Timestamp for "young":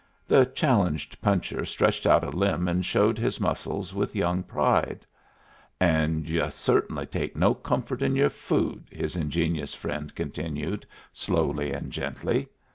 4.15-4.41